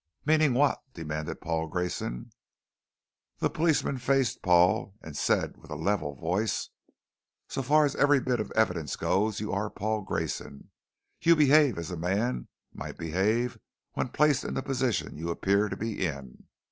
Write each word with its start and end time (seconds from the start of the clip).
"Meaning 0.25 0.55
what?" 0.55 0.79
demanded 0.95 1.41
Paul 1.41 1.67
Grayson. 1.67 2.31
The 3.37 3.51
policeman 3.51 3.99
faced 3.99 4.41
Paul 4.41 4.95
and 5.03 5.15
said 5.15 5.57
with 5.57 5.69
a 5.69 5.75
level 5.75 6.15
voice: 6.15 6.71
"So 7.47 7.61
far 7.61 7.85
as 7.85 7.95
every 7.95 8.19
bit 8.19 8.39
of 8.39 8.51
evidence 8.55 8.95
goes, 8.95 9.39
you 9.39 9.51
are 9.51 9.69
Paul 9.69 10.01
Grayson. 10.01 10.71
You 11.21 11.35
behave 11.35 11.77
as 11.77 11.91
a 11.91 11.97
man 11.97 12.47
might 12.73 12.97
behave 12.97 13.59
when 13.93 14.07
placed 14.07 14.43
in 14.43 14.55
the 14.55 14.63
position 14.63 15.17
you 15.19 15.29
appear 15.29 15.69
to 15.69 15.77
be 15.77 16.03
in. 16.03 16.47